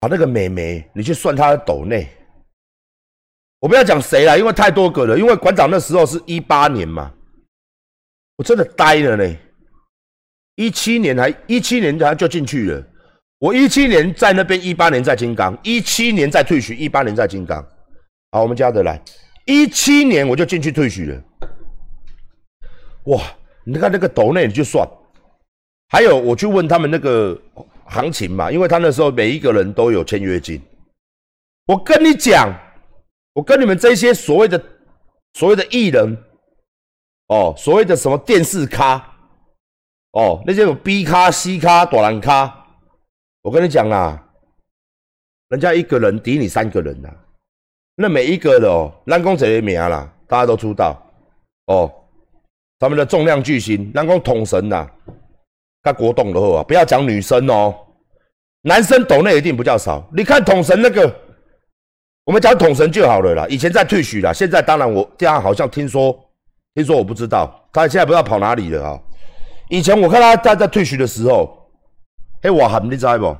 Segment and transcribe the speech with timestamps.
[0.00, 2.08] 把那个美眉，你去算她的斗内。
[3.60, 5.18] 我不要讲谁了，因为太多个了。
[5.18, 7.12] 因为馆长那时候是一八年嘛，
[8.36, 9.36] 我真的呆了呢。
[10.54, 12.84] 一七年还一七年他就进去了。
[13.38, 17.64] 我一七年在那边，一八年在金刚，一七年在退学，一八年在金刚。
[18.32, 19.00] 好，我们家的来，
[19.44, 21.22] 一七年我就进去退学了。
[23.04, 23.22] 哇，
[23.64, 24.88] 你看那个斗内你就算，
[25.88, 27.40] 还有我去问他们那个
[27.88, 30.60] 行情嘛，因为他那时候每一个人都有签约金。
[31.66, 32.52] 我跟你讲。
[33.34, 34.60] 我跟你们这些所谓的
[35.34, 36.18] 所谓的艺人，
[37.28, 38.96] 哦，所谓的什么电视咖，
[40.10, 42.66] 哦，那些有 B 咖、C 咖、短蓝咖，
[43.42, 44.20] 我跟你讲啦，
[45.50, 47.08] 人家一个人抵你三个人呐，
[47.94, 51.00] 那每一个的哦，蓝公谁名啦，大家都出道，
[51.66, 51.88] 哦，
[52.80, 54.90] 他们的重量巨星，蓝公统神呐，
[55.82, 57.74] 他国栋的话，不要讲女生哦，
[58.62, 61.24] 男生懂那一定比较少，你看统神那个。
[62.24, 63.46] 我们讲统神就好了啦。
[63.48, 66.12] 以前在退许啦，现在当然我这样好像听说，
[66.74, 69.00] 听说我不知道，他现在不知道跑哪里了啊。
[69.70, 71.70] 以前我看他在在退许的时候，
[72.42, 73.34] 嘿，我喊你知不？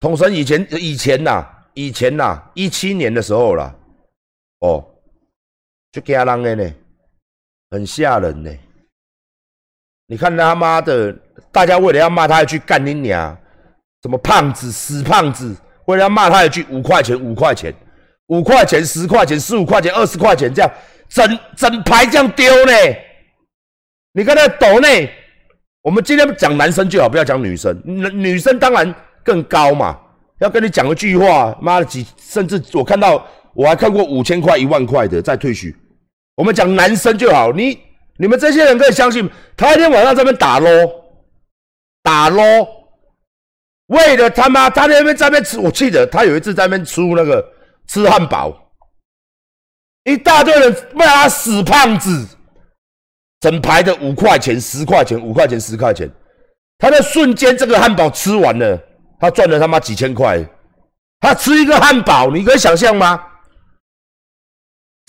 [0.00, 3.72] 统神以前以前呐，以前呐，一七年的时候啦，
[4.58, 4.84] 哦，
[5.92, 6.74] 就吓人的呢，
[7.70, 8.50] 很吓人呢。
[10.06, 11.14] 你看他妈的，
[11.50, 13.36] 大家为了要骂他，去干你娘，
[14.02, 15.56] 什么胖子，死胖子。
[15.86, 17.74] 为了要骂他一句五块钱五块钱
[18.28, 20.70] 五块钱十块钱十五块钱二十块钱这样
[21.10, 22.72] 整整排这样丢呢？
[24.12, 24.88] 你看那抖呢，
[25.82, 27.78] 我们今天讲男生就好，不要讲女生。
[27.84, 29.98] 女女生当然更高嘛。
[30.38, 33.24] 要跟你讲一句话，妈的几，甚至我看到
[33.54, 35.74] 我还看过五千块一万块的在退许。
[36.34, 37.78] 我们讲男生就好，你
[38.18, 40.70] 你们这些人可以相信，他一天晚上在那边打喽
[42.02, 42.42] 打喽。
[43.88, 47.46] 为了他妈，他那边在那边吃，我记得他有一次在那边出那个
[47.86, 48.72] 吃汉堡，
[50.04, 52.26] 一大堆人骂他死胖子，
[53.40, 56.10] 整排的五块钱、十块钱、五块钱、十块钱，
[56.78, 58.82] 他在瞬间这个汉堡吃完了，
[59.20, 60.42] 他赚了他妈几千块，
[61.20, 63.22] 他吃一个汉堡，你可以想象吗？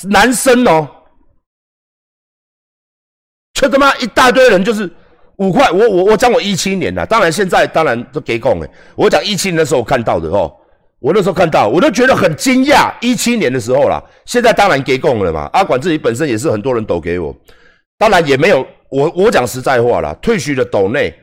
[0.09, 0.94] 男生哦，
[3.55, 4.87] 就他妈一大堆人就是。
[5.39, 8.69] 五块，我我我讲我一七年的，当然现在当然都给供哎。
[8.95, 10.49] 我讲一七年的时候看到的哦，
[10.99, 12.89] 我那时候看到，我都觉得很惊讶。
[13.01, 15.49] 一七年的时候啦，现在当然给供了嘛。
[15.51, 17.35] 阿管自己本身也是很多人抖给我，
[17.97, 21.13] 当然也没有我我讲实在话啦，退虚的抖内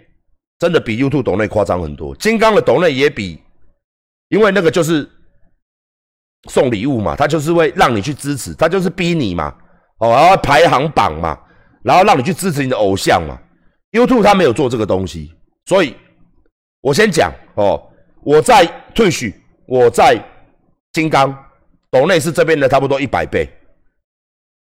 [0.59, 2.15] 真的比 YouTube 抖内夸张很多。
[2.17, 3.41] 金刚的抖内也比，
[4.29, 5.09] 因为那个就是
[6.51, 9.55] 送礼物嘛，他就是会让你去支持，他就是逼你嘛，
[10.01, 11.39] 哦，然后排行榜嘛，
[11.83, 13.39] 然后让你去支持你的偶像嘛。
[13.93, 15.33] YouTube 他没有做这个东西，
[15.67, 15.97] 所以
[16.81, 17.89] 我先讲哦。
[18.25, 19.35] 我在退许，
[19.67, 20.17] 我在
[20.93, 21.37] 金刚，
[21.91, 23.51] 斗内是这边的差不多一百倍，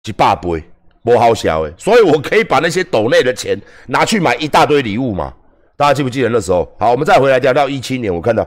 [0.01, 0.63] 几百倍，
[1.03, 1.73] 不好笑诶。
[1.77, 5.31] 所以我可以把那些斗内的钱拿去买一大堆礼物嘛。
[5.77, 6.75] 大家记不记得那时候？
[6.79, 8.43] 好，我们再回来聊到一七年，我看到，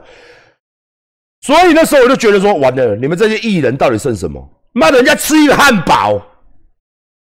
[1.42, 4.44] 所以那时候我就觉得说，完了，你们这些艺人到底剩什么？
[4.72, 6.20] 妈的，人家吃一个汉堡，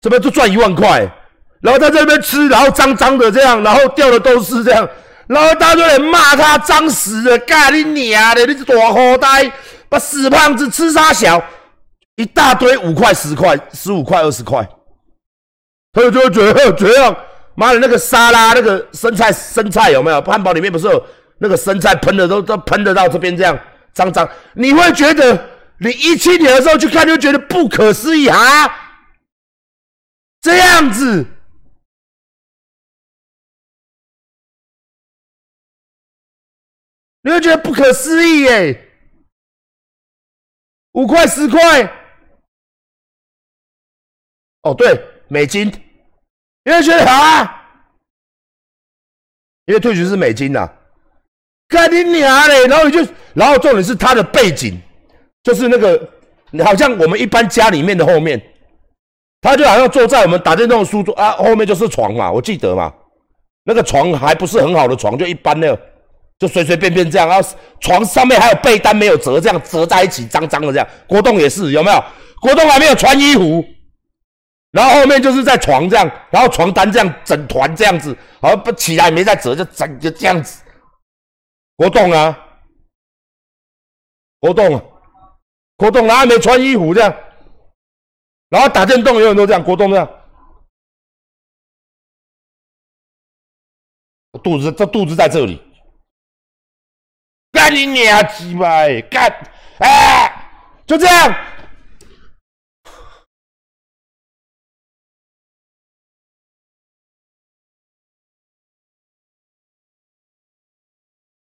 [0.01, 1.05] 怎么就赚一万块？
[1.63, 4.89] 然后在这边吃，然后脏脏的这样，然后掉的都是这样，
[5.29, 9.51] 然后大堆人骂他脏死了，干你娘的，你是大好呆，
[9.89, 11.41] 把死胖子吃啥小，
[12.17, 14.69] 一大堆五块十块十五块二十块，
[15.93, 17.17] 他就觉得这样，
[17.55, 20.21] 妈的那个沙拉那个生菜生菜有没有？
[20.23, 21.07] 汉堡里面不是有
[21.39, 23.57] 那个生菜喷的都都喷得到这边这样
[23.95, 25.49] 脏脏，你会觉得
[25.79, 28.37] 你一七年的时候去看就觉得不可思议啊，
[30.41, 31.25] 这样子。
[37.23, 38.89] 你会觉得不可思议耶，
[40.93, 41.83] 五块十块，
[44.63, 45.69] 哦对，美金，
[46.65, 47.65] 你会觉得好啊，
[49.67, 50.69] 因为退学是美金呐，
[51.69, 52.67] 干你娘嘞！
[52.67, 54.81] 然后你就，然后重点是他的背景，
[55.45, 56.11] 就是那个，
[56.65, 58.41] 好像我们一般家里面的后面，
[59.41, 62.93] 他就好像坐在我们打电动的书桌啊，后面就是床嘛，我记得嘛，
[63.63, 65.92] 那个床还不是很好的床，就一般的。
[66.43, 67.49] 就随随便便这样，然后
[67.79, 70.89] 床上面还有被单没有折，这样折在一起，脏脏的这样。
[71.07, 72.05] 国栋也是有没有？
[72.41, 73.65] 国栋还没有穿衣服，
[74.73, 80.65] 然后后面就是在床这样，然后床单这样整团这样子，好不起来没再折，就整就这样子。
[81.77, 82.37] 国栋啊，
[84.41, 84.83] 国栋啊，
[85.77, 87.17] 国栋然后没穿衣服这样，
[88.49, 90.11] 然后打电动有很多这样，国栋这样，
[94.33, 95.63] 我肚子这肚子在这里。
[97.63, 98.67] 干你娘鸡巴！
[99.09, 99.31] 干，
[99.79, 100.51] 哎，
[100.85, 101.33] 就这样。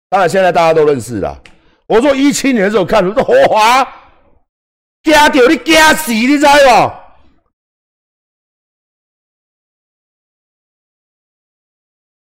[0.07, 1.41] 当然，现在大家都认识了。
[1.87, 3.83] 我说一七年的时候看，我说火华，
[5.01, 7.03] 惊到你惊死，你知不？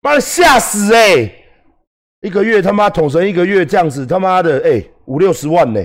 [0.00, 1.38] 妈的吓死哎！
[2.20, 5.81] 一个月他妈统神一个月这样子，他妈的哎五六十万呢！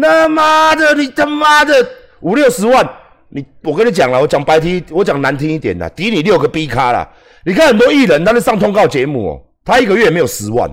[0.00, 1.74] 他妈的你他妈的
[2.20, 2.88] 五六十万！
[3.28, 7.08] 你我跟你讲了，我讲白听，我讲难听一点的，抵你六个 B 卡啦！
[7.44, 10.70] 你看很多艺人，他在上通告节目哦，他一个月没有十万，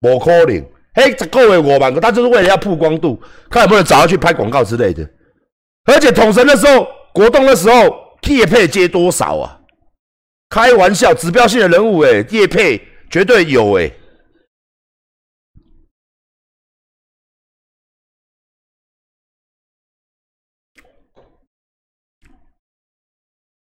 [0.00, 0.64] 不可能。
[0.94, 5.08] 嘿，这个月我万个，他就是为了要曝光度，看能不能找他去拍广告之类的。
[5.86, 7.94] 而且统神的时候，国栋的时候，
[8.28, 9.60] 叶配接多少啊？
[10.50, 12.80] 开玩笑，指标性的人物哎，叶配
[13.10, 13.90] 绝对有哎。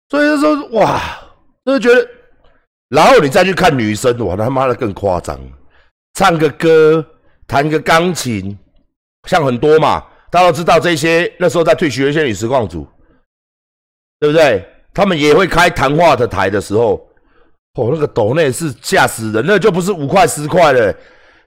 [0.10, 1.02] 所以就说哇，
[1.66, 2.10] 就觉得，
[2.90, 5.40] 然后你再去看女生，哇，他妈的更夸张，
[6.14, 7.10] 唱个歌。
[7.46, 8.58] 弹个钢琴，
[9.28, 10.00] 像很多嘛，
[10.32, 11.32] 大家都知道这些。
[11.38, 12.88] 那时候在退学的一些女实况组，
[14.18, 14.66] 对不对？
[14.94, 17.06] 他们也会开谈话的台的时候，
[17.76, 20.96] 哦，那个抖内是吓死人，那就不是五块十块了，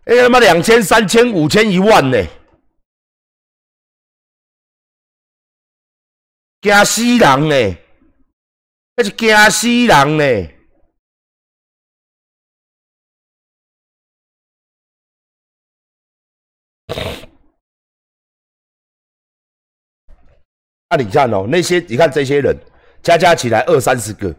[0.06, 2.18] 哎他妈两千、三千、五千、一万呢，
[6.60, 7.78] 惊死人呢，
[8.96, 10.52] 那是惊死人呢。
[20.88, 22.56] 那你看哦，那些你看这些人
[23.00, 24.34] 加加起来二三十个，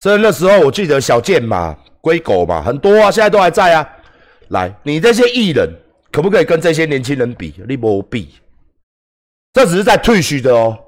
[0.00, 3.86] 所以那时候我记得小健嘛、龟狗嘛很多啊，现在都还在啊。
[4.48, 5.68] 来，你这些艺人
[6.10, 7.54] 可不可以跟这些年轻人比？
[7.68, 8.34] 你不比，
[9.52, 10.78] 这只是在退虚的哦。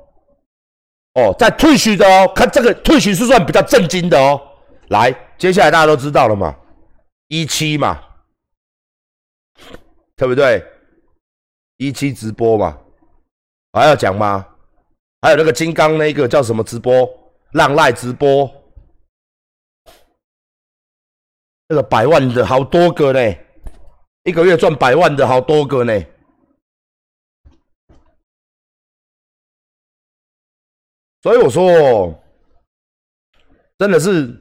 [1.14, 4.40] 哦，在退虚的哦，看这个退虚是算比较震惊的哦。
[4.88, 6.56] 来，接下来大家都知道了嘛，
[7.28, 8.00] 一期嘛，
[10.16, 10.64] 对不对？
[11.76, 12.78] 一期直播嘛。
[13.72, 14.46] 还要讲吗？
[15.20, 17.08] 还有那个金刚那个叫什么直播？
[17.52, 18.50] 浪赖直播，
[21.72, 23.34] 那个百万的好多个呢，
[24.24, 26.04] 一个月赚百万的好多个呢。
[31.22, 32.22] 所以我说，
[33.78, 34.38] 真的是，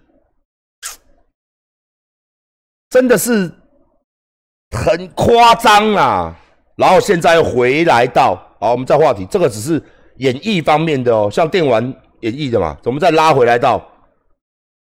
[2.89, 3.49] 真的是
[4.71, 6.37] 很夸张啊！
[6.75, 8.35] 然后现在回来到。
[8.59, 9.81] 好，我们再话题，这个只是
[10.17, 11.81] 演艺方面的哦，像电玩
[12.19, 13.89] 演艺的嘛，我们再拉回来到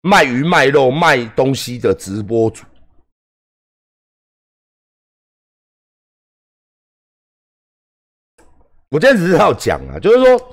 [0.02, 2.66] 卖鱼卖肉卖东西的直播主。
[8.90, 10.52] 我今天只是要讲啊，就是说，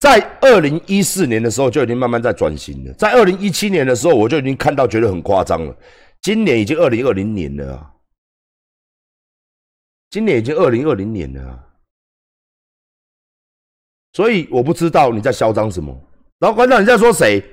[0.00, 5.76] 在二零一四年的时候就已经慢慢在转型了，在二零一七年的时候我就已经看到觉得很夸张了，
[6.22, 7.92] 今年已经二零二零年了啊，
[10.08, 11.68] 今年已经二零二零年了啊。
[14.14, 15.94] 所以我不知道你在嚣张什么，
[16.38, 17.44] 然后馆长你在说谁？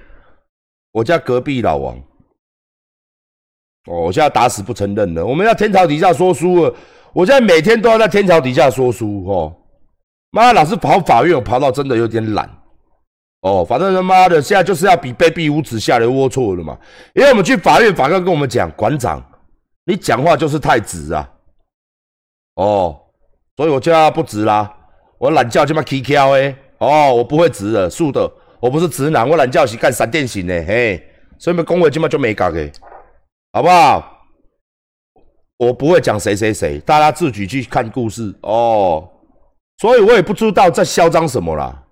[0.91, 1.95] 我家隔壁老王。
[3.85, 5.25] 哦，我现在打死不承认了。
[5.25, 6.75] 我们要天朝底下说书了，
[7.13, 9.55] 我现在每天都要在天朝底下说书哦。
[10.31, 12.49] 妈，老是跑法院，我跑到真的有点懒。
[13.41, 16.77] 哦，反正他妈的现在就是要比卑鄙无耻、下流龌龊了嘛。
[17.15, 19.23] 因为我们去法院，法官跟我们讲，馆长，
[19.85, 21.31] 你讲话就是太直啊。
[22.55, 22.99] 哦，
[23.55, 24.75] 所以我叫他不直啦。
[25.17, 31.01] 我懒觉就嘛 K Q 诶，哦，我不会直的，竖的，我不是直男，我懒觉是干闪电型的，嘿，
[31.37, 32.71] 所以咪恭维就嘛就没搞嘅，
[33.53, 34.17] 好不好？
[35.57, 39.09] 我不会讲谁谁谁，大家自己去看故事哦。
[39.77, 41.83] 所以我也不知道在嚣张什么啦，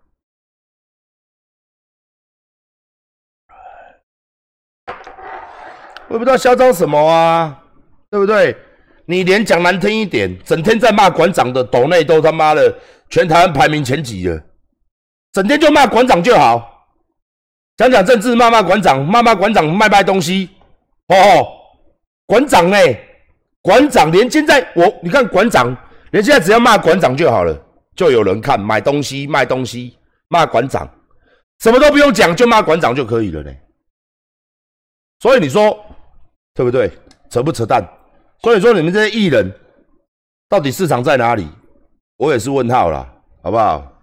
[6.07, 7.63] 我也不知道嚣张什么啊，
[8.09, 8.55] 对不对？
[9.05, 12.77] 你连讲难听一点，整天在骂馆长的斗内都他妈的。
[13.09, 14.41] 全台湾排名前几了，
[15.31, 16.87] 整天就骂馆长就好，
[17.77, 20.49] 讲讲政治，骂骂馆长，骂骂馆长卖卖东西，
[21.07, 21.47] 哦，
[22.25, 22.99] 馆长哎，
[23.61, 25.75] 馆长连现在我你看馆长，
[26.11, 27.55] 连现在只要骂馆长就好了，
[27.95, 29.95] 就有人看买东西卖东西
[30.27, 30.89] 骂馆长，
[31.59, 33.51] 什么都不用讲就骂馆长就可以了呢。
[35.19, 35.77] 所以你说
[36.53, 36.91] 对不对？
[37.29, 37.85] 扯不扯淡？
[38.41, 39.51] 所以说你们这些艺人，
[40.47, 41.47] 到底市场在哪里？
[42.17, 43.07] 我也是问号了，
[43.43, 43.96] 好不好？